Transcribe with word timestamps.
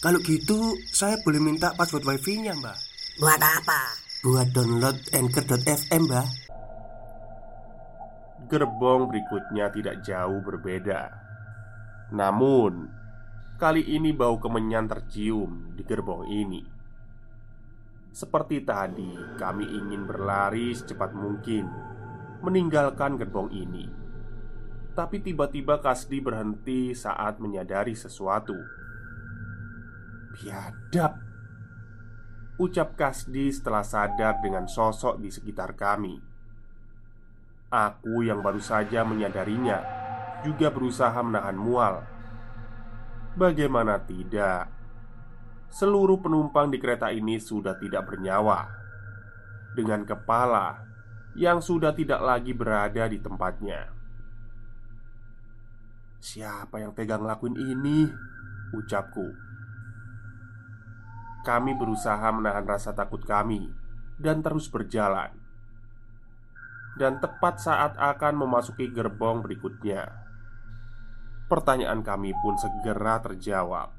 Kalau 0.00 0.16
gitu, 0.24 0.80
saya 0.88 1.20
boleh 1.20 1.36
minta 1.36 1.76
password 1.76 2.08
wifi-nya, 2.08 2.56
Mbak. 2.56 2.78
Buat 3.20 3.36
apa? 3.36 3.80
Buat 4.24 4.48
download 4.56 4.96
Anchor.fm, 5.12 6.08
Mbak. 6.08 6.28
Gerbong 8.48 9.12
berikutnya 9.12 9.68
tidak 9.68 10.00
jauh 10.00 10.40
berbeda. 10.40 11.12
Namun, 12.16 12.88
kali 13.60 13.84
ini 13.92 14.16
bau 14.16 14.40
kemenyan 14.40 14.88
tercium 14.88 15.76
di 15.76 15.84
gerbong 15.84 16.24
ini. 16.32 16.64
Seperti 18.08 18.64
tadi, 18.64 19.36
kami 19.36 19.68
ingin 19.68 20.08
berlari 20.08 20.72
secepat 20.72 21.12
mungkin 21.12 21.68
meninggalkan 22.40 23.20
gerbong 23.20 23.52
ini. 23.52 23.84
Tapi 24.96 25.20
tiba-tiba 25.20 25.76
Kasdi 25.84 26.24
berhenti 26.24 26.96
saat 26.96 27.36
menyadari 27.36 27.92
sesuatu. 27.92 28.79
Biadab, 30.40 31.20
ucap 32.56 32.96
Kasdi 32.96 33.52
setelah 33.52 33.84
sadar 33.84 34.40
dengan 34.40 34.64
sosok 34.64 35.20
di 35.20 35.28
sekitar 35.28 35.76
kami. 35.76 36.16
Aku 37.68 38.24
yang 38.24 38.40
baru 38.40 38.56
saja 38.56 39.04
menyadarinya 39.04 39.84
juga 40.40 40.72
berusaha 40.72 41.20
menahan 41.20 41.60
mual. 41.60 42.00
Bagaimana 43.36 44.00
tidak? 44.00 44.72
Seluruh 45.68 46.24
penumpang 46.24 46.72
di 46.72 46.80
kereta 46.80 47.12
ini 47.12 47.36
sudah 47.36 47.76
tidak 47.76 48.08
bernyawa, 48.08 48.64
dengan 49.76 50.08
kepala 50.08 50.88
yang 51.36 51.60
sudah 51.60 51.92
tidak 51.92 52.24
lagi 52.24 52.56
berada 52.56 53.12
di 53.12 53.20
tempatnya. 53.20 53.92
Siapa 56.16 56.80
yang 56.80 56.96
tegang 56.96 57.28
lakuin 57.28 57.60
ini? 57.60 58.08
Ucapku. 58.72 59.49
Kami 61.40 61.72
berusaha 61.72 62.28
menahan 62.32 62.68
rasa 62.68 62.92
takut 62.92 63.24
kami 63.24 63.72
dan 64.20 64.44
terus 64.44 64.68
berjalan 64.68 65.40
dan 66.98 67.22
tepat 67.22 67.62
saat 67.62 67.94
akan 67.94 68.44
memasuki 68.44 68.90
gerbong 68.90 69.44
berikutnya, 69.44 70.10
pertanyaan 71.46 72.02
kami 72.02 72.34
pun 72.42 72.58
segera 72.58 73.22
terjawab. 73.22 73.94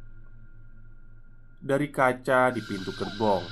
Dari 1.61 1.89
kaca 1.93 2.53
di 2.53 2.61
pintu 2.65 2.93
gerbong, 2.93 3.45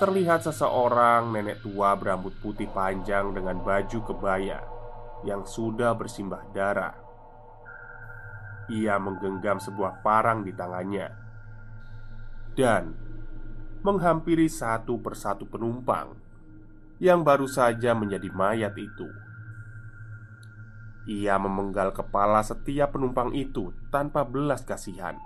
terlihat 0.00 0.44
seseorang 0.44 1.32
nenek 1.32 1.64
tua 1.64 1.96
berambut 1.96 2.32
putih 2.40 2.68
panjang 2.72 3.36
dengan 3.36 3.60
baju 3.60 3.98
kebaya 4.08 4.60
yang 5.24 5.44
sudah 5.44 5.96
bersimbah 5.96 6.44
darah. 6.56 6.96
Ia 8.72 8.96
menggenggam 8.96 9.60
sebuah 9.60 10.00
parang 10.00 10.44
di 10.44 10.52
tangannya 10.52 11.29
dan 12.58 12.94
menghampiri 13.80 14.46
satu 14.50 15.00
persatu 15.00 15.48
penumpang 15.48 16.12
yang 17.00 17.24
baru 17.24 17.48
saja 17.48 17.96
menjadi 17.96 18.28
mayat 18.28 18.76
itu. 18.76 19.08
Ia 21.08 21.40
memenggal 21.40 21.96
kepala 21.96 22.44
setiap 22.44 22.92
penumpang 22.92 23.32
itu 23.32 23.72
tanpa 23.88 24.20
belas 24.28 24.60
kasihan. 24.68 25.16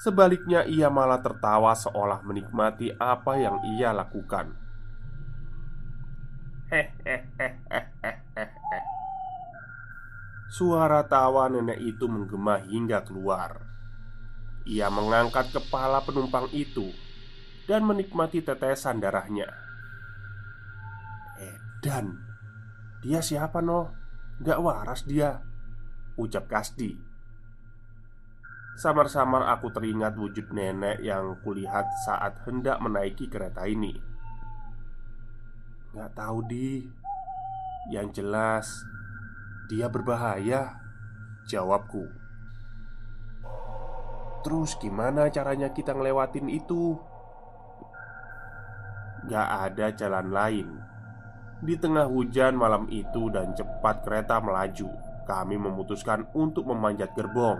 Sebaliknya, 0.00 0.64
ia 0.64 0.88
malah 0.88 1.20
tertawa 1.20 1.76
seolah 1.76 2.24
menikmati 2.24 2.94
apa 2.96 3.36
yang 3.36 3.60
ia 3.76 3.92
lakukan. 3.92 4.56
Suara 10.48 11.04
tawa 11.04 11.52
nenek 11.52 11.76
itu 11.84 12.08
menggema 12.08 12.64
hingga 12.64 13.04
keluar. 13.04 13.67
Ia 14.68 14.92
mengangkat 14.92 15.48
kepala 15.50 16.04
penumpang 16.04 16.52
itu 16.52 16.92
dan 17.64 17.88
menikmati 17.88 18.44
tetesan 18.44 19.00
darahnya. 19.00 19.68
Dan 21.78 22.18
Dia 22.98 23.22
siapa 23.22 23.62
no? 23.62 23.94
Gak 24.42 24.58
waras 24.58 25.06
dia 25.06 25.38
Ucap 26.18 26.50
Kasdi 26.50 26.98
Samar-samar 28.78 29.46
aku 29.50 29.70
teringat 29.74 30.14
wujud 30.14 30.54
nenek 30.54 31.02
yang 31.02 31.38
kulihat 31.42 31.86
saat 32.06 32.42
hendak 32.46 32.82
menaiki 32.82 33.30
kereta 33.30 33.66
ini 33.66 33.94
Gak 35.94 36.18
tahu 36.18 36.42
di 36.50 36.82
Yang 37.94 38.22
jelas 38.22 38.66
Dia 39.70 39.86
berbahaya 39.86 40.82
Jawabku 41.46 42.10
Terus 44.44 44.78
gimana 44.78 45.28
caranya 45.28 45.72
kita 45.74 45.92
ngelewatin 45.92 46.46
itu? 46.46 46.94
Gak 49.28 49.48
ada 49.70 49.86
jalan 49.92 50.28
lain 50.30 50.68
di 51.58 51.74
tengah 51.74 52.06
hujan 52.06 52.54
malam 52.54 52.86
itu 52.86 53.34
dan 53.34 53.50
cepat 53.50 54.06
kereta 54.06 54.38
melaju, 54.38 54.94
kami 55.26 55.58
memutuskan 55.58 56.22
untuk 56.38 56.70
memanjat 56.70 57.10
gerbong 57.18 57.58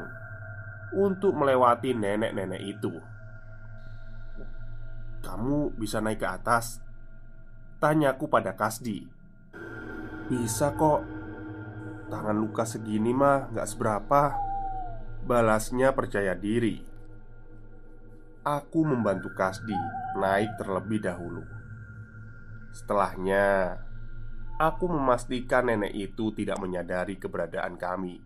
untuk 0.94 1.34
melewati 1.34 1.92
nenek-nenek 1.98 2.62
itu. 2.62 2.94
"Kamu 5.20 5.74
bisa 5.74 5.98
naik 5.98 6.22
ke 6.22 6.28
atas?" 6.30 6.78
tanyaku 7.82 8.30
pada 8.30 8.54
Kasdi. 8.54 9.02
"Bisa 10.30 10.72
kok. 10.78 11.02
Tangan 12.08 12.38
luka 12.38 12.64
segini 12.64 13.12
mah 13.12 13.50
gak 13.52 13.68
seberapa." 13.68 14.47
Balasnya 15.24 15.96
percaya 15.96 16.36
diri. 16.36 16.84
Aku 18.44 18.86
membantu 18.86 19.34
Kasdi 19.34 19.76
naik 20.16 20.54
terlebih 20.60 21.02
dahulu. 21.02 21.44
Setelahnya, 22.72 23.76
Aku 24.58 24.90
memastikan 24.90 25.70
nenek 25.70 25.94
itu 25.94 26.34
tidak 26.34 26.58
menyadari 26.58 27.14
keberadaan 27.14 27.78
kami 27.78 28.18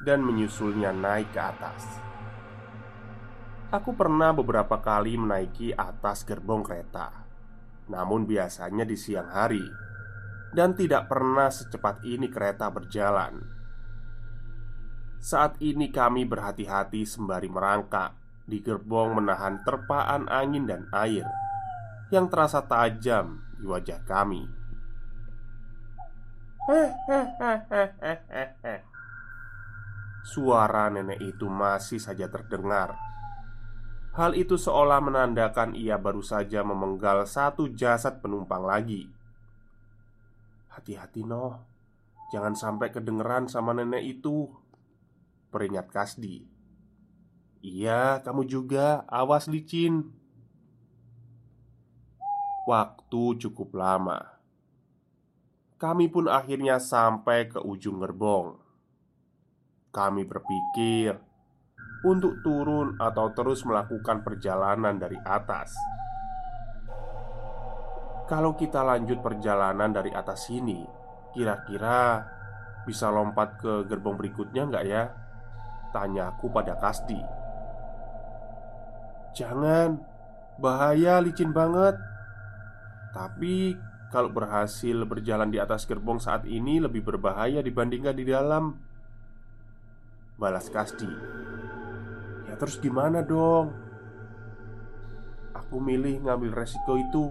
dan 0.00 0.24
menyusulnya 0.24 0.96
naik 0.96 1.28
ke 1.28 1.40
atas. 1.44 1.84
Aku 3.68 3.92
pernah 3.92 4.32
beberapa 4.32 4.80
kali 4.80 5.20
menaiki 5.20 5.76
atas 5.76 6.24
gerbong 6.24 6.64
kereta, 6.64 7.12
namun 7.92 8.24
biasanya 8.24 8.88
di 8.88 8.96
siang 8.96 9.28
hari, 9.28 9.60
dan 10.56 10.72
tidak 10.72 11.04
pernah 11.04 11.52
secepat 11.52 12.00
ini 12.00 12.32
kereta 12.32 12.72
berjalan. 12.72 13.57
Saat 15.18 15.58
ini 15.58 15.90
kami 15.90 16.22
berhati-hati 16.22 17.02
sembari 17.02 17.50
merangkak 17.50 18.14
di 18.46 18.62
gerbong 18.62 19.18
menahan 19.18 19.60
terpaan 19.66 20.30
angin 20.30 20.64
dan 20.64 20.86
air 20.94 21.26
yang 22.08 22.30
terasa 22.30 22.62
tajam 22.64 23.42
di 23.58 23.66
wajah 23.66 24.00
kami. 24.06 24.46
Suara 30.28 30.92
nenek 30.92 31.18
itu 31.24 31.48
masih 31.48 31.98
saja 31.98 32.28
terdengar. 32.28 32.94
Hal 34.18 34.34
itu 34.34 34.58
seolah 34.58 34.98
menandakan 34.98 35.78
ia 35.78 35.94
baru 35.94 36.20
saja 36.26 36.66
memenggal 36.66 37.22
satu 37.24 37.70
jasad 37.70 38.18
penumpang 38.18 38.66
lagi. 38.66 39.06
Hati-hati, 40.74 41.22
Noh, 41.22 41.62
jangan 42.34 42.58
sampai 42.58 42.90
kedengeran 42.90 43.46
sama 43.46 43.72
nenek 43.72 44.18
itu. 44.18 44.50
Peringat 45.48 45.88
Kasdi. 45.92 46.44
Iya, 47.64 48.22
kamu 48.22 48.46
juga. 48.46 49.04
Awas 49.08 49.48
licin. 49.50 50.12
Waktu 52.68 53.40
cukup 53.40 53.72
lama 53.72 54.38
kami 55.78 56.10
pun 56.10 56.26
akhirnya 56.26 56.82
sampai 56.82 57.46
ke 57.46 57.62
ujung 57.62 58.02
gerbong. 58.02 58.58
Kami 59.94 60.26
berpikir 60.26 61.14
untuk 62.02 62.42
turun 62.42 62.98
atau 62.98 63.30
terus 63.30 63.62
melakukan 63.62 64.26
perjalanan 64.26 64.98
dari 64.98 65.14
atas. 65.22 65.70
Kalau 68.26 68.58
kita 68.58 68.82
lanjut 68.84 69.22
perjalanan 69.22 69.94
dari 69.94 70.10
atas 70.10 70.50
sini, 70.50 70.82
kira-kira 71.32 72.26
bisa 72.82 73.08
lompat 73.14 73.62
ke 73.62 73.86
gerbong 73.86 74.18
berikutnya 74.18 74.68
nggak 74.68 74.84
ya? 74.84 75.02
Tanyaku 75.92 76.52
pada 76.52 76.76
Kasdi. 76.76 77.20
Jangan, 79.32 80.02
bahaya 80.58 81.22
licin 81.22 81.54
banget. 81.54 81.96
Tapi 83.14 83.78
kalau 84.10 84.32
berhasil 84.32 85.04
berjalan 85.06 85.48
di 85.52 85.62
atas 85.62 85.86
gerbong 85.86 86.18
saat 86.18 86.44
ini 86.44 86.82
lebih 86.82 87.04
berbahaya 87.04 87.62
dibandingkan 87.62 88.16
di 88.16 88.24
dalam. 88.26 88.76
Balas 90.38 90.70
Kasdi. 90.70 91.10
Ya 92.46 92.54
terus 92.58 92.78
gimana 92.78 93.22
dong? 93.22 93.74
Aku 95.54 95.82
milih 95.82 96.24
ngambil 96.24 96.64
resiko 96.64 96.94
itu. 96.98 97.30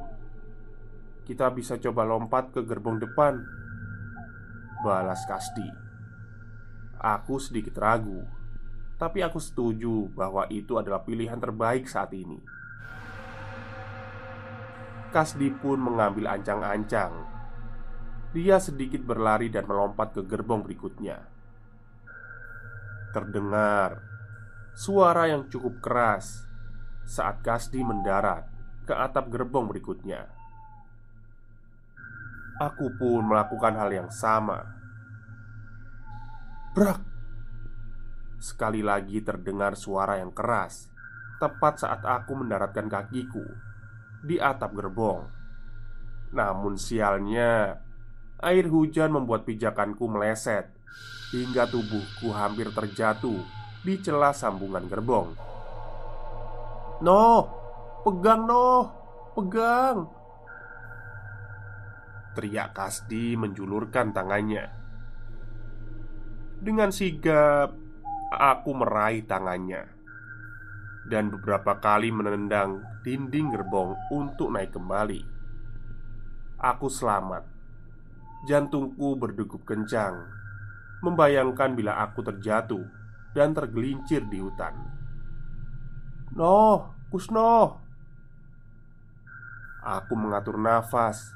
Kita 1.23 1.51
bisa 1.51 1.75
coba 1.79 2.07
lompat 2.07 2.55
ke 2.55 2.63
gerbong 2.63 2.99
depan. 3.03 3.41
Balas 4.83 5.23
Kasdi. 5.27 5.67
Aku 6.97 7.37
sedikit 7.37 7.77
ragu 7.77 8.36
tapi 8.97 9.21
aku 9.21 9.37
setuju 9.37 10.09
bahwa 10.17 10.49
itu 10.49 10.73
adalah 10.81 11.05
pilihan 11.05 11.37
terbaik 11.37 11.85
saat 11.85 12.09
ini. 12.17 12.41
Kasdi 15.13 15.53
pun 15.53 15.77
mengambil 15.77 16.33
ancang-ancang. 16.33 17.13
Dia 18.33 18.57
sedikit 18.57 19.05
berlari 19.05 19.53
dan 19.53 19.69
melompat 19.69 20.17
ke 20.17 20.21
gerbong 20.25 20.65
berikutnya. 20.65 21.21
Terdengar 23.13 24.01
suara 24.73 25.29
yang 25.29 25.47
cukup 25.47 25.79
keras 25.79 26.43
saat 27.07 27.39
Kasdi 27.45 27.81
mendarat 27.85 28.49
ke 28.83 28.93
atap 28.97 29.29
gerbong 29.29 29.69
berikutnya. 29.69 30.27
Aku 32.57 32.89
pun 32.97 33.29
melakukan 33.29 33.77
hal 33.77 33.93
yang 33.93 34.09
sama. 34.09 34.65
Brak! 36.73 37.16
Sekali 38.37 38.85
lagi 38.85 39.21
terdengar 39.25 39.73
suara 39.73 40.21
yang 40.21 40.29
keras. 40.29 40.93
Tepat 41.41 41.85
saat 41.85 42.01
aku 42.01 42.33
mendaratkan 42.33 42.89
kakiku 42.89 43.45
Di 44.25 44.41
atap 44.41 44.73
gerbong. 44.73 45.25
Namun 46.33 46.77
sialnya 46.81 47.77
Air 48.41 48.69
hujan 48.69 49.13
membuat 49.13 49.45
pijakanku 49.45 50.05
meleset 50.09 50.73
Hingga 51.33 51.69
tubuhku 51.69 52.33
hampir 52.33 52.73
terjatuh 52.73 53.37
Di 53.85 54.01
celah 54.01 54.33
sambungan 54.33 54.89
gerbong. 54.89 55.37
Noh, 56.97 57.45
pegang 58.01 58.49
noh, 58.49 58.89
pegang! 59.37 60.09
Teriak 62.33 62.73
Kasdi 62.73 63.37
menjulurkan 63.37 64.17
tangannya. 64.17 64.65
Dengan 66.57 66.89
sigap 66.89 67.86
Aku 68.27 68.75
meraih 68.75 69.23
tangannya 69.23 69.87
dan 71.07 71.31
beberapa 71.31 71.79
kali 71.79 72.11
menendang 72.11 72.83
dinding 73.07 73.55
gerbong 73.55 73.95
untuk 74.11 74.51
naik 74.51 74.75
kembali. 74.75 75.23
Aku 76.59 76.91
selamat. 76.91 77.47
Jantungku 78.51 79.15
berdegup 79.15 79.63
kencang, 79.63 80.27
membayangkan 80.99 81.73
bila 81.73 82.03
aku 82.03 82.21
terjatuh 82.27 82.83
dan 83.31 83.55
tergelincir 83.55 84.27
di 84.27 84.43
hutan. 84.43 84.75
Noh, 86.35 86.91
Kusno. 87.07 87.79
Aku 89.79 90.13
mengatur 90.19 90.59
nafas, 90.59 91.31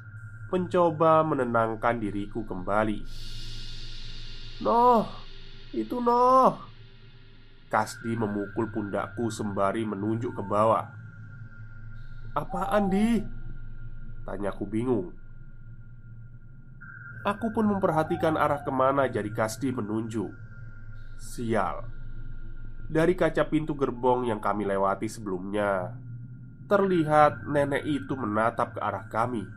mencoba 0.52 1.24
menenangkan 1.24 2.04
diriku 2.04 2.44
kembali. 2.44 3.00
Noh, 4.60 5.08
itu 5.72 5.98
Noh. 6.04 6.71
Kasdi 7.72 8.20
memukul 8.20 8.68
pundakku 8.68 9.32
sembari 9.32 9.88
menunjuk 9.88 10.36
ke 10.36 10.44
bawah. 10.44 10.92
Apaan 12.36 12.92
di? 12.92 13.24
Tanyaku 14.28 14.68
bingung. 14.68 15.16
Aku 17.24 17.56
pun 17.56 17.72
memperhatikan 17.72 18.36
arah 18.36 18.60
ke 18.60 18.72
mana 18.76 19.08
jadi 19.08 19.32
Kasdi 19.32 19.72
menunjuk. 19.72 20.36
Sial. 21.16 21.88
Dari 22.92 23.16
kaca 23.16 23.48
pintu 23.48 23.72
gerbong 23.72 24.28
yang 24.28 24.44
kami 24.44 24.68
lewati 24.68 25.08
sebelumnya 25.08 25.96
Terlihat 26.68 27.48
nenek 27.48 27.88
itu 27.88 28.20
menatap 28.20 28.76
ke 28.76 28.80
arah 28.84 29.08
kami. 29.08 29.48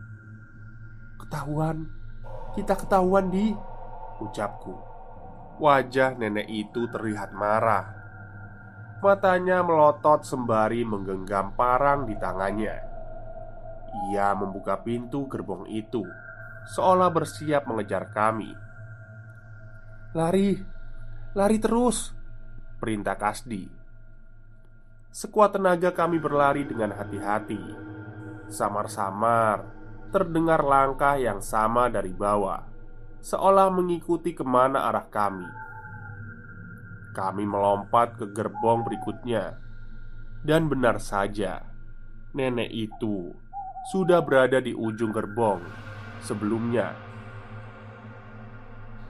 Ketahuan? 1.18 1.90
Kita 2.54 2.78
ketahuan 2.78 3.26
di 3.26 3.50
Ucapku. 4.22 4.78
Wajah 5.58 6.14
nenek 6.14 6.46
itu 6.46 6.86
terlihat 6.90 7.34
marah 7.34 8.03
Matanya 9.04 9.60
melotot 9.60 10.24
sembari 10.24 10.80
menggenggam 10.80 11.52
parang 11.52 12.08
di 12.08 12.16
tangannya. 12.16 12.72
Ia 14.08 14.32
membuka 14.32 14.80
pintu 14.80 15.28
gerbong 15.28 15.68
itu, 15.68 16.00
seolah 16.72 17.12
bersiap 17.12 17.68
mengejar 17.68 18.08
kami. 18.16 18.48
"Lari, 20.16 20.56
lari 21.36 21.58
terus!" 21.60 22.16
perintah 22.80 23.20
Kasdi. 23.20 23.68
Sekuat 25.12 25.52
tenaga 25.52 25.92
kami 25.92 26.16
berlari 26.16 26.64
dengan 26.64 26.96
hati-hati. 26.96 27.60
Samar-samar 28.48 29.68
terdengar 30.16 30.64
langkah 30.64 31.20
yang 31.20 31.44
sama 31.44 31.92
dari 31.92 32.16
bawah, 32.16 32.64
seolah 33.20 33.68
mengikuti 33.68 34.32
ke 34.32 34.48
mana 34.48 34.88
arah 34.88 35.04
kami. 35.12 35.44
Kami 37.14 37.46
melompat 37.46 38.18
ke 38.18 38.26
gerbong 38.34 38.82
berikutnya, 38.82 39.54
dan 40.42 40.66
benar 40.66 40.98
saja, 40.98 41.62
nenek 42.34 42.74
itu 42.74 43.30
sudah 43.94 44.18
berada 44.18 44.58
di 44.58 44.74
ujung 44.74 45.14
gerbong 45.14 45.62
sebelumnya. 46.18 46.90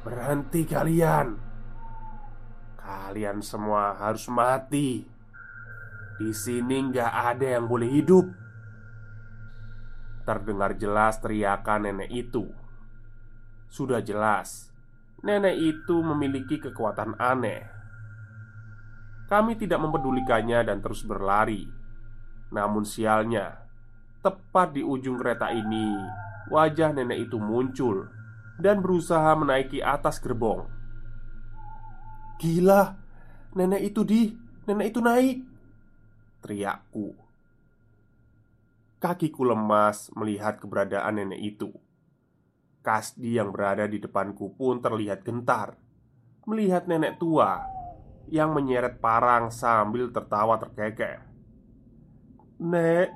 "Berhenti 0.05 0.69
kalian! 0.69 1.41
Kalian 2.77 3.41
semua 3.41 3.97
harus 3.97 4.29
mati. 4.29 5.01
Di 6.21 6.31
sini 6.37 6.93
nggak 6.93 7.13
ada 7.33 7.57
yang 7.57 7.65
boleh 7.65 7.89
hidup." 7.89 8.29
Terdengar 10.29 10.77
jelas 10.77 11.25
teriakan 11.25 11.89
nenek 11.89 12.13
itu. 12.13 12.53
Sudah 13.73 14.05
jelas, 14.05 14.69
nenek 15.25 15.57
itu 15.57 16.05
memiliki 16.05 16.61
kekuatan 16.61 17.17
aneh 17.17 17.74
kami 19.27 19.57
tidak 19.57 19.81
mempedulikannya 19.81 20.67
dan 20.67 20.79
terus 20.85 21.05
berlari. 21.05 21.65
Namun 22.53 22.85
sialnya, 22.87 23.65
tepat 24.21 24.77
di 24.77 24.83
ujung 24.85 25.19
kereta 25.19 25.51
ini, 25.51 25.97
wajah 26.53 26.93
nenek 26.93 27.29
itu 27.31 27.41
muncul 27.41 28.09
dan 28.61 28.79
berusaha 28.85 29.35
menaiki 29.35 29.83
atas 29.83 30.23
gerbong. 30.23 30.69
"Gila, 32.39 32.95
nenek 33.57 33.83
itu 33.95 34.01
di, 34.07 34.23
nenek 34.69 34.87
itu 34.95 35.01
naik!" 35.03 35.37
teriakku. 36.45 37.17
Kakiku 39.01 39.45
lemas 39.45 40.13
melihat 40.17 40.61
keberadaan 40.61 41.21
nenek 41.21 41.41
itu. 41.41 41.73
Kasdi 42.85 43.41
yang 43.41 43.49
berada 43.49 43.89
di 43.89 43.97
depanku 43.97 44.53
pun 44.53 44.81
terlihat 44.81 45.25
gentar 45.25 45.77
melihat 46.45 46.85
nenek 46.85 47.17
tua 47.17 47.65
yang 48.29 48.57
menyeret 48.57 49.01
parang 49.01 49.53
sambil 49.53 50.09
tertawa 50.09 50.57
terkekeh. 50.57 51.21
"Nek, 52.65 53.09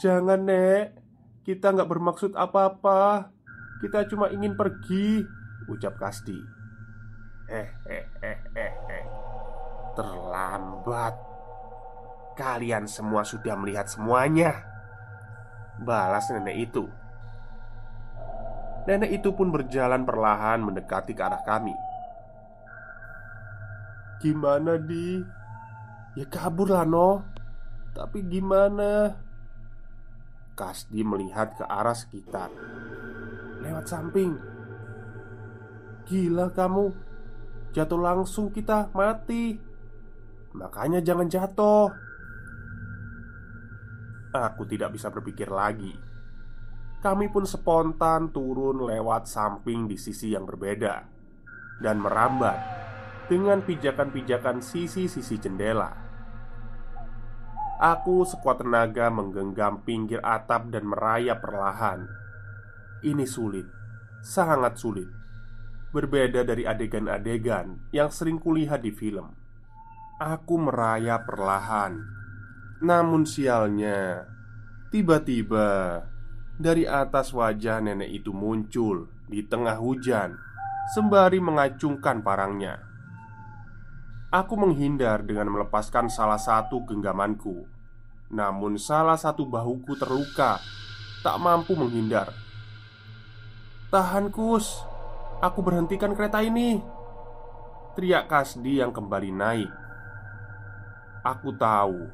jangan, 0.00 0.40
Nek. 0.46 0.96
Kita 1.46 1.70
nggak 1.74 1.90
bermaksud 1.90 2.32
apa-apa. 2.34 3.30
Kita 3.82 4.08
cuma 4.10 4.32
ingin 4.32 4.56
pergi," 4.56 5.22
ucap 5.68 6.00
Kasdi. 6.00 6.38
"Eh, 7.50 7.68
eh, 7.86 8.06
eh, 8.22 8.38
eh, 8.56 8.74
eh. 8.90 9.04
Terlambat. 9.94 11.14
Kalian 12.36 12.84
semua 12.90 13.22
sudah 13.22 13.54
melihat 13.54 13.86
semuanya." 13.86 14.64
Balas 15.76 16.32
nenek 16.32 16.72
itu. 16.72 16.88
Nenek 18.86 19.18
itu 19.18 19.34
pun 19.34 19.50
berjalan 19.50 20.06
perlahan 20.06 20.62
mendekati 20.62 21.12
ke 21.12 21.20
arah 21.20 21.42
kami. 21.42 21.74
Gimana 24.26 24.74
di? 24.74 25.22
Ya 26.18 26.26
kabur 26.26 26.66
lah 26.66 26.82
no. 26.82 27.22
Tapi 27.94 28.26
gimana? 28.26 29.14
Kasdi 30.58 31.06
melihat 31.06 31.54
ke 31.54 31.62
arah 31.62 31.94
sekitar. 31.94 32.50
Lewat 33.62 33.86
samping. 33.86 34.34
Gila 36.10 36.50
kamu. 36.50 36.90
Jatuh 37.70 38.02
langsung 38.02 38.50
kita 38.50 38.90
mati. 38.90 39.62
Makanya 40.58 40.98
jangan 41.06 41.30
jatuh. 41.30 41.86
Aku 44.34 44.66
tidak 44.66 44.90
bisa 44.98 45.06
berpikir 45.14 45.46
lagi. 45.54 45.94
Kami 46.98 47.30
pun 47.30 47.46
spontan 47.46 48.34
turun 48.34 48.90
lewat 48.90 49.30
samping 49.30 49.86
di 49.86 50.00
sisi 50.00 50.32
yang 50.32 50.48
berbeda 50.48 51.04
Dan 51.78 52.00
merambat 52.00 52.85
dengan 53.26 53.62
pijakan-pijakan 53.62 54.62
sisi-sisi 54.62 55.36
jendela. 55.42 55.90
Aku 57.76 58.24
sekuat 58.24 58.64
tenaga 58.64 59.12
menggenggam 59.12 59.84
pinggir 59.84 60.22
atap 60.24 60.72
dan 60.72 60.88
merayap 60.88 61.44
perlahan. 61.44 62.08
Ini 63.04 63.28
sulit, 63.28 63.68
sangat 64.24 64.80
sulit. 64.80 65.10
Berbeda 65.92 66.40
dari 66.40 66.64
adegan-adegan 66.64 67.92
yang 67.92 68.08
sering 68.08 68.40
kulihat 68.40 68.80
di 68.80 68.96
film. 68.96 69.28
Aku 70.16 70.56
merayap 70.56 71.28
perlahan. 71.28 72.00
Namun 72.80 73.28
sialnya, 73.28 74.24
tiba-tiba 74.88 76.00
dari 76.56 76.88
atas 76.88 77.36
wajah 77.36 77.84
nenek 77.84 78.08
itu 78.08 78.32
muncul 78.32 79.12
di 79.28 79.44
tengah 79.44 79.76
hujan 79.76 80.32
sembari 80.96 81.42
mengacungkan 81.44 82.24
parangnya. 82.24 82.85
Aku 84.36 84.52
menghindar 84.52 85.24
dengan 85.24 85.48
melepaskan 85.48 86.12
salah 86.12 86.36
satu 86.36 86.84
genggamanku. 86.84 87.64
Namun 88.28 88.76
salah 88.76 89.16
satu 89.16 89.48
bahuku 89.48 89.96
terluka 89.96 90.60
Tak 91.24 91.40
mampu 91.40 91.72
menghindar. 91.72 92.36
Tahan 93.88 94.28
kus. 94.28 94.84
Aku 95.40 95.64
berhentikan 95.64 96.12
kereta 96.12 96.44
ini. 96.44 96.84
Teriak 97.96 98.28
Kasdi 98.28 98.84
yang 98.84 98.92
kembali 98.92 99.32
naik. 99.32 99.72
Aku 101.24 101.56
tahu 101.56 102.04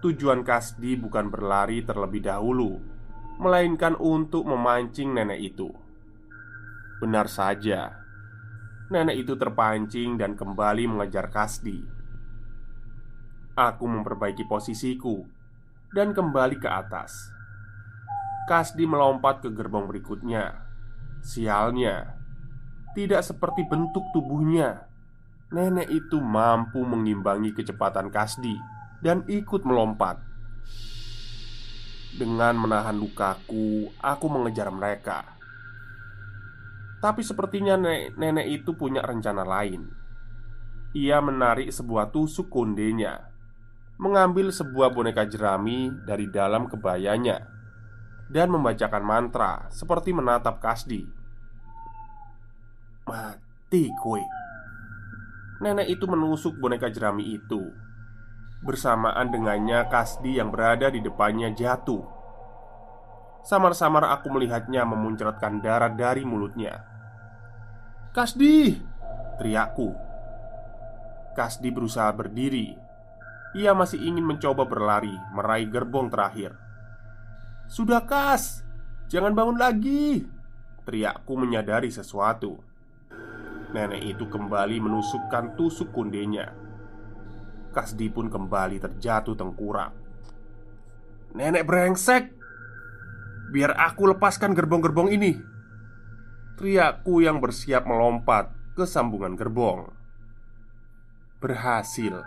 Tujuan 0.00 0.40
Kasdi 0.40 0.96
bukan 0.96 1.28
berlari 1.28 1.84
terlebih 1.84 2.24
dahulu 2.24 2.80
Melainkan 3.36 4.00
untuk 4.00 4.48
memancing 4.48 5.12
nenek 5.12 5.52
itu. 5.52 5.68
Benar 7.04 7.28
saja 7.28 7.99
Nenek 8.90 9.22
itu 9.22 9.38
terpancing 9.38 10.18
dan 10.18 10.34
kembali 10.34 10.90
mengejar 10.90 11.30
Kasdi. 11.30 11.78
Aku 13.54 13.86
memperbaiki 13.86 14.50
posisiku 14.50 15.22
dan 15.94 16.10
kembali 16.10 16.58
ke 16.58 16.66
atas. 16.66 17.14
Kasdi 18.50 18.90
melompat 18.90 19.46
ke 19.46 19.48
gerbong 19.54 19.86
berikutnya. 19.86 20.66
Sialnya, 21.22 22.18
tidak 22.98 23.22
seperti 23.22 23.62
bentuk 23.62 24.02
tubuhnya. 24.10 24.90
Nenek 25.54 25.86
itu 25.86 26.18
mampu 26.18 26.82
mengimbangi 26.82 27.54
kecepatan 27.54 28.10
Kasdi 28.10 28.58
dan 29.06 29.22
ikut 29.30 29.62
melompat. 29.62 30.18
Dengan 32.10 32.58
menahan 32.58 32.98
lukaku, 32.98 33.86
aku 34.02 34.26
mengejar 34.26 34.66
mereka. 34.74 35.39
Tapi 37.00 37.24
sepertinya 37.24 37.80
nenek, 37.80 38.20
nenek 38.20 38.46
itu 38.60 38.76
punya 38.76 39.00
rencana 39.00 39.40
lain. 39.40 39.88
Ia 40.92 41.24
menarik 41.24 41.72
sebuah 41.72 42.12
tusuk 42.12 42.52
kondenya, 42.52 43.32
mengambil 43.96 44.52
sebuah 44.52 44.92
boneka 44.92 45.24
jerami 45.24 45.88
dari 46.04 46.28
dalam 46.28 46.68
kebayanya, 46.68 47.48
dan 48.28 48.52
membacakan 48.52 49.00
mantra 49.00 49.64
seperti 49.72 50.12
menatap 50.12 50.60
Kasdi. 50.60 51.08
Mati 53.08 53.88
kue. 54.04 54.20
Nenek 55.64 55.88
itu 55.88 56.04
menusuk 56.04 56.60
boneka 56.60 56.92
jerami 56.92 57.32
itu. 57.32 57.72
Bersamaan 58.60 59.32
dengannya, 59.32 59.88
Kasdi 59.88 60.36
yang 60.36 60.52
berada 60.52 60.92
di 60.92 61.00
depannya 61.00 61.48
jatuh. 61.48 62.19
Samar-samar 63.40 64.04
aku 64.12 64.28
melihatnya 64.28 64.84
memuncratkan 64.84 65.64
darah 65.64 65.92
dari 65.92 66.22
mulutnya. 66.28 66.84
Kasdi! 68.12 68.76
Teriakku. 69.40 69.96
Kasdi 71.32 71.72
berusaha 71.72 72.12
berdiri. 72.12 72.76
Ia 73.56 73.74
masih 73.74 73.98
ingin 73.98 74.22
mencoba 74.22 74.62
berlari 74.62 75.10
Meraih 75.34 75.66
gerbong 75.66 76.12
terakhir. 76.12 76.54
Sudah 77.70 78.02
Kas! 78.04 78.66
Jangan 79.08 79.34
bangun 79.34 79.58
lagi! 79.58 80.26
Teriakku 80.84 81.34
menyadari 81.38 81.88
sesuatu. 81.88 82.58
Nenek 83.70 84.18
itu 84.18 84.26
kembali 84.26 84.82
menusukkan 84.82 85.54
tusuk 85.54 85.94
kundenya. 85.94 86.50
Kasdi 87.70 88.10
pun 88.10 88.26
kembali 88.26 88.82
terjatuh 88.82 89.38
tengkurap. 89.38 89.94
Nenek 91.38 91.62
brengsek 91.62 92.39
Biar 93.50 93.74
aku 93.74 94.14
lepaskan 94.14 94.54
gerbong-gerbong 94.54 95.10
ini. 95.10 95.34
Teriakku 96.54 97.18
yang 97.18 97.42
bersiap 97.42 97.82
melompat 97.82 98.54
ke 98.78 98.86
sambungan 98.86 99.34
gerbong. 99.34 99.90
Berhasil. 101.42 102.22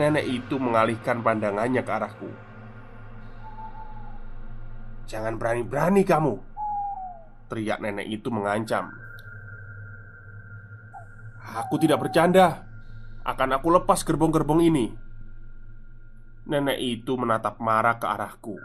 Nenek 0.00 0.24
itu 0.24 0.56
mengalihkan 0.56 1.20
pandangannya 1.20 1.84
ke 1.84 1.92
arahku. 1.92 2.30
Jangan 5.06 5.36
berani-berani 5.36 6.02
kamu 6.02 6.34
Teriak 7.46 7.78
nenek 7.78 8.10
itu 8.10 8.26
mengancam. 8.32 8.90
Aku 11.62 11.78
tidak 11.78 12.02
bercanda. 12.02 12.66
Akan 13.22 13.54
aku 13.54 13.70
lepas 13.70 14.02
gerbong-gerbong 14.02 14.66
ini. 14.66 14.90
Nenek 16.48 16.78
itu 16.80 17.14
menatap 17.14 17.62
marah 17.62 18.02
ke 18.02 18.06
arahku 18.08 18.58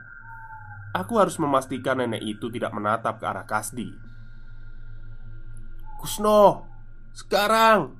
Aku 0.92 1.16
harus 1.24 1.40
memastikan 1.40 2.04
nenek 2.04 2.20
itu 2.20 2.52
tidak 2.52 2.76
menatap 2.76 3.24
ke 3.24 3.26
arah 3.26 3.48
Kasdi. 3.48 3.88
Kusno, 5.96 6.68
sekarang. 7.16 7.96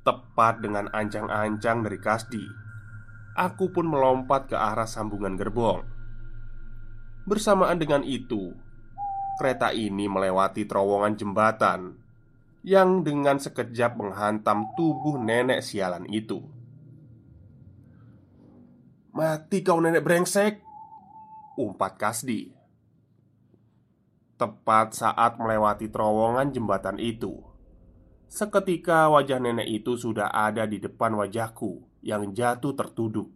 Tepat 0.00 0.64
dengan 0.64 0.88
ancang-ancang 0.90 1.84
dari 1.86 1.98
Kasdi 2.00 2.44
Aku 3.38 3.70
pun 3.70 3.86
melompat 3.86 4.50
ke 4.50 4.56
arah 4.58 4.88
sambungan 4.88 5.38
gerbong. 5.38 5.86
Bersamaan 7.22 7.78
dengan 7.78 8.02
itu 8.02 8.50
Kereta 9.38 9.70
ini 9.70 10.10
melewati 10.10 10.66
terowongan 10.66 11.14
jembatan 11.14 11.94
Yang 12.66 12.90
dengan 13.06 13.36
sekejap 13.38 13.94
menghantam 13.94 14.74
tubuh 14.74 15.22
nenek 15.22 15.62
sialan 15.62 16.06
itu. 16.10 16.42
Mati 19.14 19.62
kau 19.62 19.78
nenek 19.78 20.02
brengsek 20.02 20.71
Umpat 21.52 22.00
Kasdi 22.00 22.48
Tepat 24.40 24.96
saat 24.96 25.36
melewati 25.36 25.92
terowongan 25.92 26.48
jembatan 26.48 26.96
itu, 26.96 27.44
seketika 28.24 29.12
wajah 29.12 29.36
nenek 29.36 29.68
itu 29.68 30.00
sudah 30.00 30.32
ada 30.32 30.64
di 30.64 30.80
depan 30.80 31.12
wajahku 31.12 31.84
yang 32.00 32.32
jatuh 32.32 32.72
tertuduk. 32.72 33.28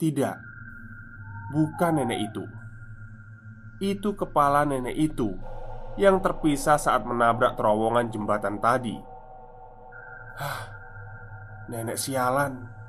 Tidak, 0.00 0.36
bukan 1.52 1.92
nenek 2.00 2.32
itu. 2.32 2.44
Itu 3.84 4.16
kepala 4.16 4.64
nenek 4.64 4.96
itu 4.96 5.36
yang 6.00 6.24
terpisah 6.24 6.80
saat 6.80 7.04
menabrak 7.04 7.60
terowongan 7.60 8.08
jembatan 8.08 8.56
tadi. 8.56 8.96
Hah, 10.40 10.64
nenek 11.68 12.00
sialan. 12.00 12.79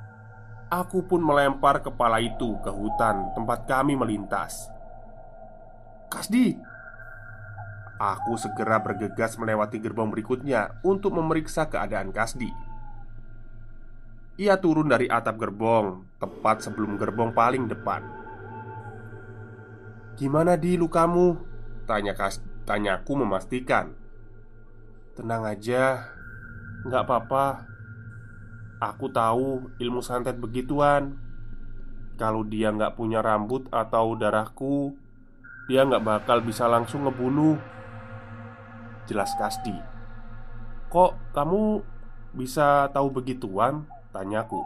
Aku 0.72 1.04
pun 1.04 1.20
melempar 1.20 1.84
kepala 1.84 2.16
itu 2.24 2.56
ke 2.64 2.72
hutan 2.72 3.28
tempat 3.36 3.68
kami 3.68 3.92
melintas. 3.92 4.72
Kasdi, 6.08 6.56
Aku 8.02 8.34
segera 8.34 8.82
bergegas 8.82 9.38
melewati 9.38 9.78
gerbong 9.78 10.10
berikutnya 10.10 10.74
untuk 10.82 11.14
memeriksa 11.14 11.70
keadaan 11.70 12.10
Kasdi. 12.10 12.50
Ia 14.42 14.58
turun 14.58 14.90
dari 14.90 15.06
atap 15.06 15.38
gerbong 15.38 16.02
tepat 16.18 16.66
sebelum 16.66 16.98
gerbong 16.98 17.30
paling 17.30 17.70
depan. 17.70 18.02
"Gimana 20.18 20.58
di 20.58 20.74
lukamu?" 20.74 21.38
tanya 21.86 22.18
Kas 22.18 22.42
tanyaku 22.66 23.22
memastikan. 23.22 23.94
"Tenang 25.14 25.46
aja, 25.46 26.10
nggak 26.82 27.06
apa-apa. 27.06 27.70
Aku 28.82 29.06
tahu 29.14 29.70
ilmu 29.78 30.02
santet 30.02 30.42
begituan. 30.42 31.14
Kalau 32.18 32.42
dia 32.42 32.74
nggak 32.74 32.98
punya 32.98 33.22
rambut 33.22 33.70
atau 33.70 34.18
darahku, 34.18 34.98
dia 35.70 35.86
nggak 35.86 36.02
bakal 36.02 36.42
bisa 36.42 36.66
langsung 36.66 37.06
ngebunuh." 37.06 37.72
Jelas 39.06 39.34
Kasdi 39.34 39.74
Kok 40.90 41.34
kamu 41.34 41.82
bisa 42.38 42.86
tahu 42.94 43.10
begituan? 43.10 43.84
Tanyaku 44.14 44.62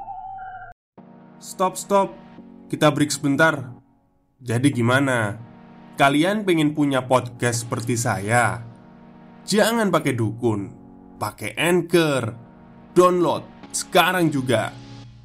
Stop 1.40 1.80
stop 1.80 2.12
Kita 2.68 2.92
break 2.92 3.08
sebentar 3.08 3.72
Jadi 4.42 4.68
gimana? 4.70 5.40
Kalian 5.96 6.44
pengen 6.44 6.76
punya 6.76 7.08
podcast 7.08 7.64
seperti 7.64 7.96
saya? 7.96 8.60
Jangan 9.48 9.88
pakai 9.88 10.12
dukun 10.12 10.68
Pakai 11.16 11.56
anchor 11.56 12.36
Download 12.92 13.55
sekarang 13.72 14.30
juga 14.30 14.74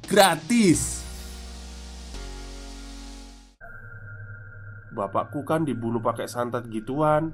Gratis 0.06 1.02
Bapakku 4.92 5.42
kan 5.42 5.64
dibunuh 5.64 6.04
pakai 6.04 6.28
santet 6.28 6.68
gituan 6.68 7.32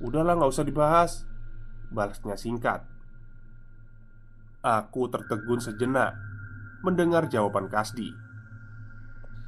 Udahlah 0.00 0.36
nggak 0.36 0.52
usah 0.52 0.64
dibahas 0.64 1.28
Balasnya 1.92 2.36
singkat 2.40 2.82
Aku 4.64 5.08
tertegun 5.12 5.60
sejenak 5.60 6.16
Mendengar 6.80 7.28
jawaban 7.28 7.68
Kasdi 7.68 8.26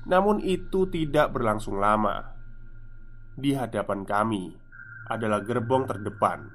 Namun 0.09 0.41
itu 0.41 0.89
tidak 0.89 1.37
berlangsung 1.37 1.77
lama. 1.77 2.33
Di 3.37 3.53
hadapan 3.53 4.09
kami 4.09 4.57
adalah 5.07 5.45
gerbong 5.45 5.85
terdepan. 5.85 6.49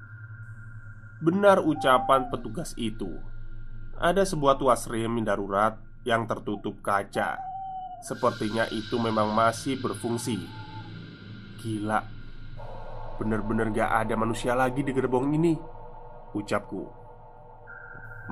Benar 1.22 1.62
ucapan 1.62 2.28
petugas 2.34 2.74
itu. 2.82 3.14
Ada 3.94 4.26
sebuah 4.26 4.58
tuas 4.58 4.90
rem 4.90 5.22
darurat 5.22 5.78
yang 6.02 6.26
tertutup 6.26 6.82
kaca. 6.82 7.38
Sepertinya 8.02 8.66
itu 8.74 8.98
memang 8.98 9.30
masih 9.30 9.78
berfungsi. 9.78 10.42
Gila, 11.62 12.02
bener-bener 13.22 13.70
gak 13.70 13.92
ada 14.04 14.18
manusia 14.18 14.58
lagi 14.58 14.82
di 14.82 14.92
gerbong 14.92 15.38
ini. 15.38 15.54
Ucapku. 16.34 16.90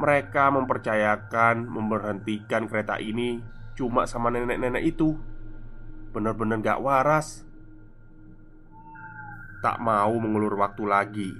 Mereka 0.02 0.50
mempercayakan 0.50 1.70
memberhentikan 1.70 2.66
kereta 2.66 2.98
ini 2.98 3.44
cuma 3.76 4.08
sama 4.08 4.32
nenek-nenek 4.32 4.88
itu 4.88 5.20
Bener-bener 6.16 6.64
gak 6.64 6.80
waras 6.80 7.44
Tak 9.60 9.84
mau 9.84 10.16
mengulur 10.16 10.56
waktu 10.56 10.84
lagi 10.88 11.32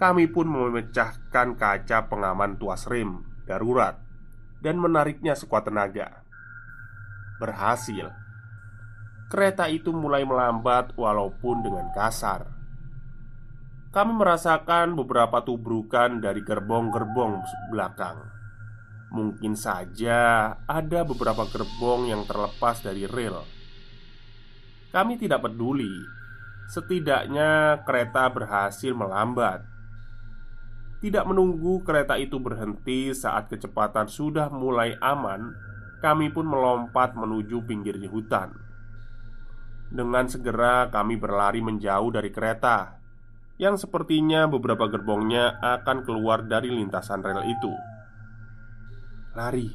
Kami 0.00 0.32
pun 0.32 0.48
memecahkan 0.48 1.60
kaca 1.60 2.08
pengaman 2.08 2.56
tuas 2.56 2.88
rem 2.88 3.27
darurat 3.48 3.96
Dan 4.60 4.76
menariknya 4.76 5.32
sekuat 5.32 5.70
tenaga. 5.70 6.20
Berhasil. 7.40 8.10
Kereta 9.30 9.70
itu 9.70 9.94
mulai 9.94 10.26
melambat 10.26 10.92
walaupun 10.98 11.62
dengan 11.62 11.88
kasar. 11.94 12.58
Kami 13.88 14.12
merasakan 14.18 14.98
beberapa 14.98 15.40
tubrukan 15.46 16.20
dari 16.20 16.44
gerbong-gerbong 16.44 17.40
belakang. 17.72 18.20
Mungkin 19.08 19.56
saja 19.56 20.52
ada 20.68 21.00
beberapa 21.06 21.48
gerbong 21.48 22.12
yang 22.12 22.28
terlepas 22.28 22.84
dari 22.84 23.08
rel. 23.08 23.40
Kami 24.92 25.16
tidak 25.16 25.48
peduli, 25.48 25.92
setidaknya 26.68 27.80
kereta 27.88 28.28
berhasil 28.28 28.92
melambat. 28.92 29.64
Tidak 30.98 31.24
menunggu 31.30 31.86
kereta 31.86 32.18
itu 32.18 32.42
berhenti 32.42 33.14
saat 33.14 33.46
kecepatan 33.46 34.10
sudah 34.10 34.50
mulai 34.50 34.98
aman, 34.98 35.54
kami 36.02 36.34
pun 36.34 36.50
melompat 36.50 37.14
menuju 37.14 37.62
pinggir 37.70 38.02
hutan. 38.10 38.50
Dengan 39.88 40.26
segera 40.26 40.90
kami 40.90 41.14
berlari 41.14 41.62
menjauh 41.62 42.10
dari 42.10 42.34
kereta 42.34 42.98
yang 43.58 43.74
sepertinya 43.74 44.46
beberapa 44.46 44.86
gerbongnya 44.86 45.58
akan 45.62 46.06
keluar 46.06 46.46
dari 46.46 46.70
lintasan 46.70 47.22
rel 47.22 47.46
itu. 47.46 47.72
Lari, 49.38 49.70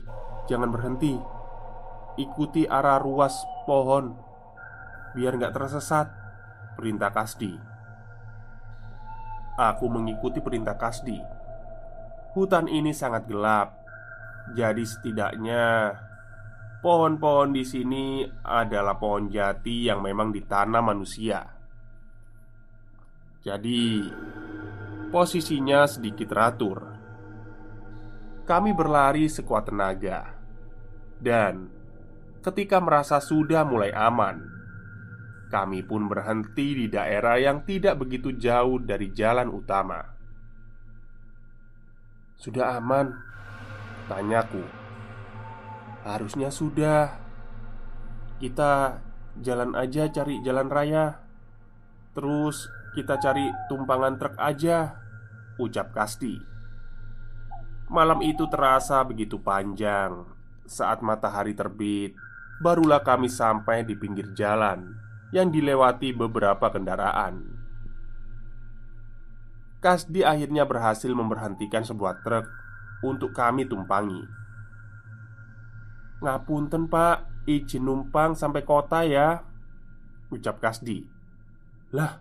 jangan 0.52 0.70
berhenti 0.76 1.16
Ikuti 2.14 2.70
arah 2.70 3.02
ruas 3.02 3.34
pohon 3.66 4.14
Biar 5.18 5.34
nggak 5.34 5.56
tersesat 5.56 6.14
Perintah 6.78 7.10
Kasdi 7.10 7.73
Aku 9.58 9.86
mengikuti 9.90 10.42
perintah 10.42 10.78
Kasdi 10.78 11.20
Hutan 12.34 12.66
ini 12.66 12.90
sangat 12.92 13.30
gelap 13.30 13.78
Jadi 14.58 14.84
setidaknya 14.84 15.94
Pohon-pohon 16.84 17.56
di 17.56 17.64
sini 17.64 18.28
adalah 18.44 19.00
pohon 19.00 19.32
jati 19.32 19.88
yang 19.88 20.04
memang 20.04 20.36
ditanam 20.36 20.84
manusia. 20.84 21.40
Jadi, 23.40 24.04
posisinya 25.08 25.88
sedikit 25.88 26.28
teratur. 26.28 26.84
Kami 28.44 28.76
berlari 28.76 29.32
sekuat 29.32 29.72
tenaga, 29.72 30.36
dan 31.24 31.72
ketika 32.44 32.84
merasa 32.84 33.24
sudah 33.24 33.64
mulai 33.64 33.96
aman, 33.96 34.44
kami 35.54 35.86
pun 35.86 36.10
berhenti 36.10 36.74
di 36.74 36.86
daerah 36.90 37.38
yang 37.38 37.62
tidak 37.62 38.02
begitu 38.02 38.34
jauh 38.34 38.82
dari 38.82 39.14
jalan 39.14 39.54
utama. 39.54 40.02
"Sudah 42.34 42.82
aman?" 42.82 43.14
tanyaku. 44.10 44.66
"Harusnya 46.02 46.50
sudah. 46.50 47.22
Kita 48.42 48.98
jalan 49.38 49.78
aja 49.78 50.10
cari 50.10 50.42
jalan 50.42 50.74
raya, 50.74 51.22
terus 52.18 52.66
kita 52.98 53.22
cari 53.22 53.46
tumpangan 53.70 54.18
truk 54.18 54.36
aja," 54.42 54.98
ucap 55.62 55.94
Kasti. 55.94 56.34
Malam 57.94 58.26
itu 58.26 58.50
terasa 58.50 59.06
begitu 59.06 59.38
panjang. 59.38 60.26
Saat 60.66 61.06
matahari 61.06 61.54
terbit, 61.54 62.18
barulah 62.58 63.06
kami 63.06 63.30
sampai 63.30 63.86
di 63.86 63.94
pinggir 63.94 64.34
jalan 64.34 65.04
yang 65.34 65.50
dilewati 65.50 66.14
beberapa 66.14 66.70
kendaraan. 66.70 67.42
Kasdi 69.82 70.24
akhirnya 70.24 70.64
berhasil 70.64 71.12
memberhentikan 71.12 71.84
sebuah 71.84 72.24
truk 72.24 72.48
untuk 73.04 73.36
kami 73.36 73.68
tumpangi. 73.68 74.24
Ngapunten 76.24 76.88
pak, 76.88 77.44
izin 77.44 77.84
numpang 77.84 78.32
sampai 78.32 78.64
kota 78.64 79.04
ya 79.04 79.44
Ucap 80.34 80.58
Kasdi. 80.58 81.06
Lah, 81.94 82.18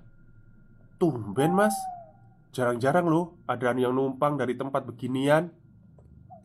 tumben 1.00 1.56
mas. 1.56 1.72
Jarang-jarang 2.52 3.08
loh 3.08 3.40
ada 3.48 3.72
yang 3.72 3.96
numpang 3.96 4.36
dari 4.36 4.52
tempat 4.52 4.84
beginian. 4.84 5.48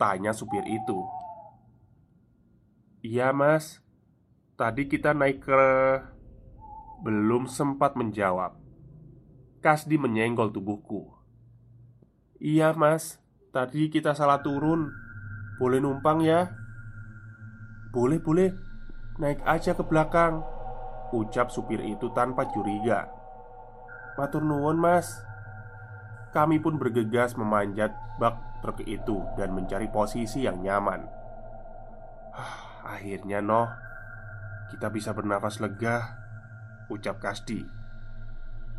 Tanya 0.00 0.32
supir 0.32 0.64
itu. 0.64 1.04
Iya 3.04 3.36
mas. 3.36 3.84
Tadi 4.56 4.88
kita 4.88 5.12
naik 5.12 5.44
ke... 5.44 5.60
Belum 7.02 7.46
sempat 7.46 7.94
menjawab. 7.94 8.58
Kasdi 9.62 9.98
menyenggol 9.98 10.50
tubuhku. 10.50 11.14
Iya 12.38 12.74
mas. 12.74 13.18
Tadi 13.50 13.90
kita 13.90 14.14
salah 14.14 14.42
turun. 14.42 14.90
Boleh 15.58 15.82
numpang 15.82 16.22
ya? 16.22 16.54
Boleh 17.90 18.22
boleh. 18.22 18.50
Naik 19.18 19.42
aja 19.42 19.74
ke 19.74 19.82
belakang. 19.82 20.42
Ucap 21.10 21.50
supir 21.50 21.82
itu 21.82 22.10
tanpa 22.14 22.46
curiga. 22.50 23.10
Matur 24.14 24.42
nuwun 24.42 24.78
mas. 24.78 25.22
Kami 26.30 26.60
pun 26.60 26.76
bergegas 26.76 27.34
memanjat 27.34 27.94
bak 28.20 28.62
truk 28.62 28.82
itu 28.84 29.22
dan 29.38 29.54
mencari 29.54 29.88
posisi 29.88 30.44
yang 30.44 30.60
nyaman. 30.60 31.06
Akhirnya, 32.84 33.42
noh, 33.42 33.68
kita 34.70 34.92
bisa 34.92 35.14
bernafas 35.14 35.58
lega, 35.62 36.27
ucap 36.88 37.20
Kasdi. 37.20 37.64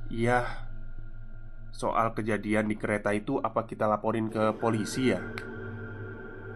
Iya, 0.10 0.46
soal 1.70 2.18
kejadian 2.18 2.70
di 2.70 2.76
kereta 2.76 3.14
itu, 3.14 3.38
apa 3.38 3.70
kita 3.70 3.86
laporin 3.86 4.28
ke 4.30 4.58
polisi 4.58 5.14
ya? 5.14 5.22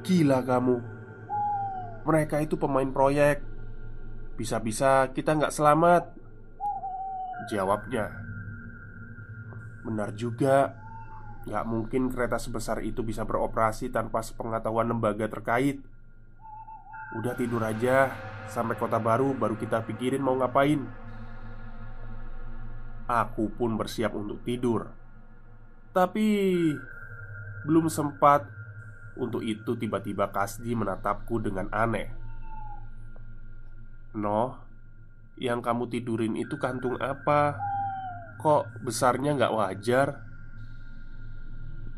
Gila 0.01 0.41
kamu, 0.41 0.75
mereka 2.03 2.41
itu 2.41 2.57
pemain 2.57 2.89
proyek. 2.89 3.45
Bisa-bisa 4.35 5.13
kita 5.13 5.37
nggak 5.37 5.53
selamat. 5.53 6.03
Jawabnya, 7.53 8.09
benar 9.85 10.11
juga. 10.17 10.83
Gak 11.43 11.67
mungkin 11.67 12.07
kereta 12.07 12.39
sebesar 12.39 12.79
itu 12.87 13.03
bisa 13.03 13.27
beroperasi 13.27 13.91
tanpa 13.91 14.23
sepengetahuan 14.23 14.87
lembaga 14.87 15.27
terkait 15.27 15.83
Udah 17.19 17.35
tidur 17.35 17.59
aja 17.67 18.15
Sampai 18.47 18.79
kota 18.79 18.95
baru 18.95 19.35
baru 19.35 19.59
kita 19.59 19.83
pikirin 19.83 20.23
mau 20.23 20.39
ngapain 20.39 20.87
Aku 23.13 23.53
pun 23.53 23.77
bersiap 23.77 24.17
untuk 24.17 24.41
tidur. 24.41 24.89
Tapi 25.93 26.25
Belum 27.63 27.87
sempat. 27.87 28.49
Untuk 29.13 29.45
itu 29.45 29.77
tiba-tiba 29.77 30.33
Kasdi 30.33 30.73
menatapku 30.73 31.37
dengan 31.37 31.69
aneh. 31.69 32.09
Noh 34.17 34.57
Yang 35.37 35.59
kamu 35.61 35.83
tidurin 35.93 36.33
itu 36.33 36.57
kantung 36.57 36.97
apa? 36.97 37.61
Kok 38.41 38.81
besarnya 38.81 39.37
nggak 39.37 39.53
wajar? 39.53 40.07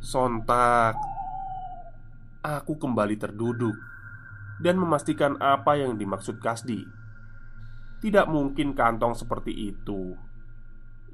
Sontak. 0.03 0.99
Aku 2.43 2.77
kembali 2.77 3.17
terduduk 3.17 3.73
Dan 4.59 4.77
memastikan 4.77 5.39
apa 5.39 5.79
yang 5.79 5.95
dimaksud 5.95 6.43
Kasdi. 6.43 6.83
Tidak 8.03 8.27
mungkin 8.27 8.75
kantong 8.75 9.15
seperti 9.17 9.71
itu 9.71 10.13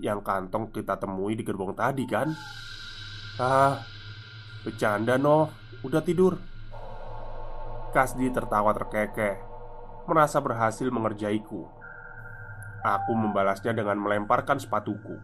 Yang 0.02 0.26
kantong 0.26 0.74
kita 0.74 0.98
temui 0.98 1.38
di 1.38 1.46
gerbong 1.46 1.78
tadi 1.78 2.10
kan? 2.10 2.34
Ah, 3.38 3.86
bercanda 4.66 5.22
noh 5.22 5.54
Udah 5.82 6.02
tidur. 6.02 6.38
Kasdi 7.94 8.30
tertawa 8.30 8.74
terkekeh 8.74 9.38
Merasa 10.06 10.42
berhasil 10.42 10.90
mengerjaiku. 10.90 11.66
Aku 12.82 13.14
membalasnya 13.14 13.78
dengan 13.78 13.98
melemparkan 14.02 14.58
sepatuku. 14.58 15.18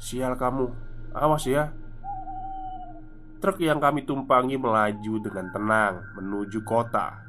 Sial 0.00 0.36
kamu 0.40 0.72
Awas 1.14 1.44
ya. 1.44 1.70
Truk 3.40 3.60
yang 3.60 3.78
kami 3.78 4.08
tumpangi 4.08 4.56
melaju 4.56 5.14
dengan 5.20 5.52
tenang 5.52 6.00
menuju 6.16 6.64
kota. 6.64 7.23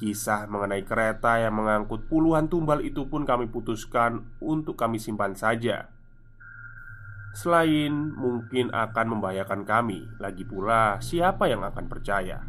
Kisah 0.00 0.48
mengenai 0.48 0.80
kereta 0.88 1.36
yang 1.36 1.60
mengangkut 1.60 2.08
puluhan 2.08 2.48
tumbal 2.48 2.80
itu 2.80 3.04
pun 3.04 3.28
kami 3.28 3.52
putuskan 3.52 4.24
untuk 4.40 4.72
kami 4.80 4.96
simpan 4.96 5.36
saja. 5.36 5.92
Selain 7.36 7.92
mungkin 8.16 8.72
akan 8.72 9.06
membahayakan 9.12 9.68
kami, 9.68 10.08
lagi 10.16 10.48
pula 10.48 10.96
siapa 11.04 11.52
yang 11.52 11.60
akan 11.68 11.84
percaya? 11.84 12.40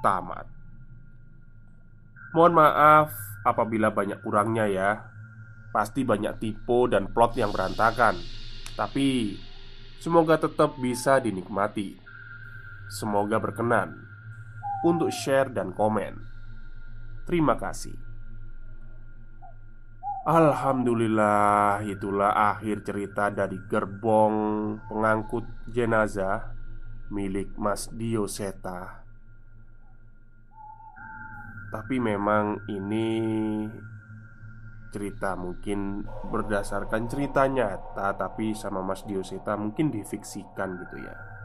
Tamat. 0.00 0.48
Mohon 2.32 2.64
maaf 2.64 3.12
apabila 3.44 3.92
banyak 3.92 4.24
kurangnya 4.24 4.64
ya. 4.72 4.90
Pasti 5.68 6.00
banyak 6.00 6.40
tipe 6.40 6.88
dan 6.88 7.12
plot 7.12 7.36
yang 7.36 7.52
berantakan. 7.52 8.16
Tapi 8.72 9.36
semoga 10.00 10.40
tetap 10.40 10.80
bisa 10.80 11.20
dinikmati. 11.20 12.00
Semoga 12.88 13.36
berkenan 13.36 14.05
untuk 14.86 15.10
share 15.10 15.50
dan 15.50 15.74
komen. 15.74 16.14
Terima 17.26 17.58
kasih. 17.58 17.98
Alhamdulillah, 20.26 21.86
itulah 21.86 22.34
akhir 22.34 22.82
cerita 22.82 23.30
dari 23.30 23.62
gerbong 23.70 24.74
pengangkut 24.90 25.46
jenazah 25.70 26.50
milik 27.14 27.54
Mas 27.54 27.86
Dio 27.94 28.26
Seta. 28.26 29.06
Tapi 31.70 32.02
memang 32.02 32.58
ini 32.66 33.18
cerita 34.90 35.38
mungkin 35.38 36.02
berdasarkan 36.32 37.06
cerita 37.06 37.44
nyata 37.46 38.16
tapi 38.16 38.56
sama 38.56 38.80
Mas 38.82 39.06
Dio 39.06 39.22
Seta 39.22 39.54
mungkin 39.54 39.94
difiksikan 39.94 40.74
gitu 40.86 41.06
ya. 41.06 41.35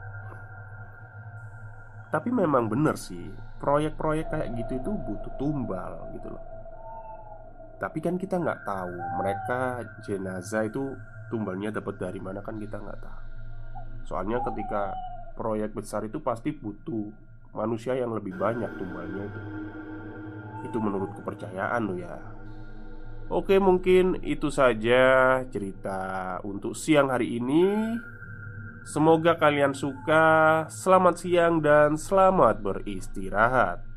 Tapi 2.12 2.28
memang 2.28 2.68
bener 2.68 3.00
sih 3.00 3.32
Proyek-proyek 3.64 4.28
kayak 4.28 4.50
gitu 4.60 4.84
itu 4.84 4.92
butuh 4.92 5.34
tumbal 5.40 6.12
gitu 6.12 6.28
loh. 6.28 6.44
Tapi 7.80 7.98
kan 8.04 8.20
kita 8.20 8.38
nggak 8.38 8.68
tahu 8.68 8.96
Mereka 9.24 9.60
jenazah 10.04 10.68
itu 10.68 10.94
tumbalnya 11.32 11.72
dapat 11.72 11.96
dari 11.96 12.20
mana 12.20 12.44
kan 12.44 12.60
kita 12.60 12.76
nggak 12.76 13.00
tahu. 13.00 13.22
Soalnya 14.04 14.44
ketika 14.44 14.92
proyek 15.40 15.72
besar 15.72 16.04
itu 16.04 16.20
pasti 16.20 16.52
butuh 16.52 17.08
manusia 17.56 17.96
yang 17.96 18.12
lebih 18.12 18.36
banyak 18.36 18.68
tumbalnya 18.76 19.24
itu. 19.24 19.42
Itu 20.68 20.78
menurut 20.84 21.16
kepercayaan 21.16 21.82
loh 21.88 21.98
ya. 21.98 22.16
Oke 23.32 23.56
mungkin 23.64 24.20
itu 24.28 24.52
saja 24.52 25.40
cerita 25.48 26.38
untuk 26.44 26.76
siang 26.76 27.08
hari 27.08 27.40
ini 27.40 27.96
Semoga 28.82 29.38
kalian 29.38 29.78
suka. 29.78 30.66
Selamat 30.72 31.22
siang 31.22 31.62
dan 31.62 32.00
selamat 32.00 32.66
beristirahat. 32.66 33.91